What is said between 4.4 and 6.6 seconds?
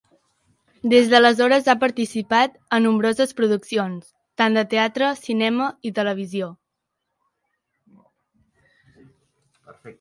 tant de teatre, cinema i televisió.